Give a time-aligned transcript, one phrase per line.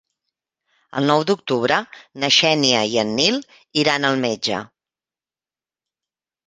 [1.01, 1.77] El nou d'octubre
[2.23, 3.39] na Xènia i en Nil
[3.85, 4.67] iran al metge.